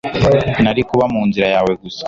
Nari 0.63 0.81
kuba 0.89 1.05
mu 1.13 1.21
nzira 1.29 1.47
yawe 1.53 1.71
gusa 1.81 1.99